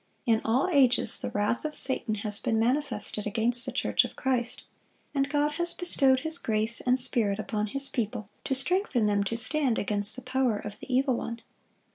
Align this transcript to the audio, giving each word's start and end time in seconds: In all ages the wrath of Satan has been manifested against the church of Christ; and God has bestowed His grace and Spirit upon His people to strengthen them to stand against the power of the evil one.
In 0.25 0.41
all 0.43 0.67
ages 0.71 1.19
the 1.19 1.29
wrath 1.29 1.63
of 1.63 1.75
Satan 1.75 2.15
has 2.25 2.39
been 2.39 2.57
manifested 2.57 3.27
against 3.27 3.67
the 3.67 3.71
church 3.71 4.03
of 4.03 4.15
Christ; 4.15 4.63
and 5.13 5.29
God 5.29 5.51
has 5.59 5.73
bestowed 5.75 6.21
His 6.21 6.39
grace 6.39 6.81
and 6.81 6.99
Spirit 6.99 7.37
upon 7.37 7.67
His 7.67 7.87
people 7.87 8.27
to 8.45 8.55
strengthen 8.55 9.05
them 9.05 9.23
to 9.25 9.37
stand 9.37 9.77
against 9.77 10.15
the 10.15 10.23
power 10.23 10.57
of 10.57 10.79
the 10.79 10.91
evil 10.91 11.13
one. 11.17 11.43